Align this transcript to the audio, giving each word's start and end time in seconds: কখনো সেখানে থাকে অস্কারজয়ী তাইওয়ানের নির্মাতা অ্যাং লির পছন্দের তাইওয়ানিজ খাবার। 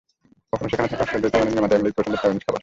কখনো 0.51 0.67
সেখানে 0.71 0.89
থাকে 0.91 1.03
অস্কারজয়ী 1.03 1.31
তাইওয়ানের 1.31 1.53
নির্মাতা 1.55 1.73
অ্যাং 1.75 1.83
লির 1.85 1.95
পছন্দের 1.97 2.19
তাইওয়ানিজ 2.21 2.43
খাবার। 2.47 2.59